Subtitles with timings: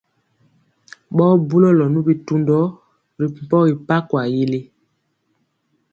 [1.15, 2.59] Ɓɔɔ bulɔlɔ nu bitundɔ
[3.19, 4.59] ri pɔgi mpankwa yili.